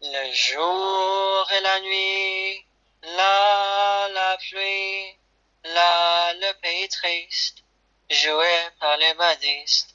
Le 0.00 0.32
jour 0.32 1.48
et 1.50 1.60
la 1.60 1.80
nuit, 1.80 2.64
là 3.02 4.08
la 4.10 4.36
pluie, 4.36 5.16
là 5.64 6.32
le 6.34 6.52
pays 6.60 6.88
triste, 6.88 7.64
joué 8.08 8.46
par 8.78 8.96
les 8.98 9.12
badistes. 9.14 9.92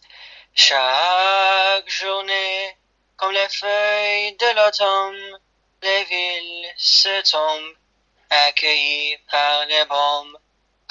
Chaque 0.53 1.89
journée, 1.89 2.77
comme 3.15 3.31
les 3.31 3.47
feuilles 3.47 4.35
de 4.35 4.55
l'automne, 4.57 5.39
les 5.83 6.03
villes 6.03 6.73
se 6.75 7.31
tombent, 7.31 7.77
accueillies 8.29 9.17
par 9.31 9.65
les 9.67 9.85
bombes. 9.85 10.37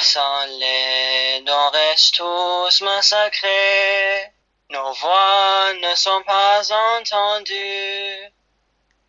Sans 0.00 0.46
les 0.58 1.42
dons 1.42 1.68
restent 1.68 2.14
tous 2.14 2.80
massacrés. 2.80 4.32
Nos 4.70 4.92
voix 4.94 5.74
ne 5.74 5.94
sont 5.96 6.22
pas 6.22 6.62
entendues. 6.72 8.32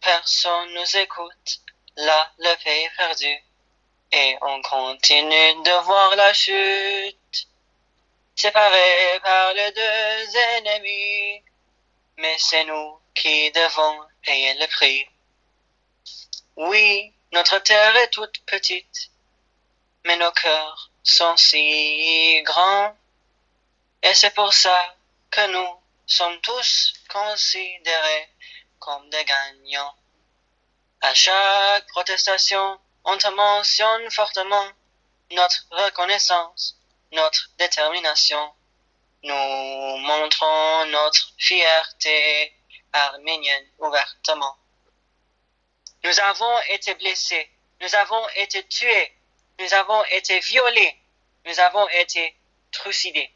Personne 0.04 0.74
nous 0.74 0.98
écoute, 0.98 1.62
là 1.96 2.30
le 2.38 2.54
pays 2.62 2.90
perdu. 2.98 3.38
Et 4.12 4.38
on 4.42 4.62
continue 4.62 5.64
de 5.64 5.84
voir 5.86 6.14
la 6.18 6.34
chute. 6.34 7.48
Séparés 8.36 9.20
par 9.24 9.54
les 9.54 9.72
deux 9.72 10.38
ennemis. 10.38 11.42
Mais 12.18 12.36
c'est 12.38 12.66
nous 12.66 13.00
qui 13.16 13.50
devons 13.52 14.02
payer 14.22 14.54
le 14.56 14.68
prix. 14.68 15.08
Oui, 16.58 17.14
notre 17.32 17.60
terre 17.60 17.96
est 17.96 18.10
toute 18.10 18.44
petite, 18.46 19.10
mais 20.04 20.18
nos 20.18 20.32
cœurs 20.32 20.92
sont 21.02 21.38
si 21.38 22.42
grands. 22.44 22.94
Et 24.04 24.14
c'est 24.14 24.36
pour 24.36 24.54
ça 24.54 24.96
que 25.32 25.48
nous 25.48 25.80
sommes 26.06 26.42
tous 26.42 26.94
considérés 27.08 28.30
comme 28.84 29.10
des 29.10 29.24
gagnants. 29.24 29.96
À 31.02 31.14
chaque 31.14 31.88
protestation, 31.88 32.80
on 33.06 33.18
te 33.18 33.28
mentionne 33.28 34.12
fortement 34.12 34.68
notre 35.32 35.66
reconnaissance, 35.72 36.78
notre 37.12 37.50
détermination. 37.58 38.54
Nous 39.24 39.98
montrons 40.00 40.86
notre 40.88 41.34
fierté 41.38 42.54
arménienne 42.92 43.68
ouvertement. 43.80 44.58
Nous 46.04 46.20
avons 46.20 46.60
été 46.70 46.94
blessés, 46.96 47.50
nous 47.80 47.96
avons 47.96 48.28
été 48.36 48.68
tués, 48.68 49.14
nous 49.60 49.74
avons 49.74 50.04
été 50.12 50.40
violés, 50.40 50.98
nous 51.46 51.60
avons 51.62 51.88
été 51.90 52.36
trucidés. 52.72 53.32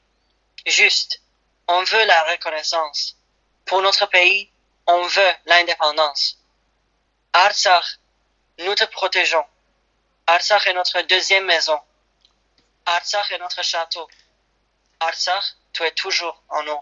Juste, 0.66 1.22
on 1.68 1.84
veut 1.84 2.06
la 2.06 2.24
reconnaissance. 2.24 3.16
Pour 3.66 3.82
notre 3.82 4.06
pays, 4.08 4.52
on 4.88 5.06
veut 5.06 5.32
l'indépendance. 5.46 6.40
Artsakh, 7.34 8.00
nous 8.60 8.74
te 8.74 8.86
protégeons. 8.86 9.46
Artsakh 10.26 10.68
est 10.68 10.74
notre 10.74 11.02
deuxième 11.02 11.46
maison. 11.46 11.80
Artsakh 12.86 13.32
est 13.32 13.40
notre 13.40 13.64
château. 13.64 14.08
Artsakh, 15.00 15.44
tu 15.74 15.84
es 15.84 15.92
toujours 15.92 16.42
en 16.50 16.64
nous. 16.64 16.82